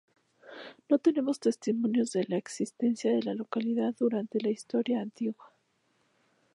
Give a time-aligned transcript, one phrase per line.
[0.89, 5.53] No tenemos testimonios de la existencia de la localidad durante la Historia Antigua.